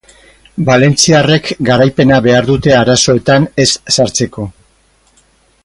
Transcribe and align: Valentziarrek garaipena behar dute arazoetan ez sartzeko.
Valentziarrek 0.69 1.51
garaipena 1.67 2.17
behar 2.27 2.47
dute 2.49 2.73
arazoetan 2.77 3.47
ez 3.65 3.69
sartzeko. 3.99 4.47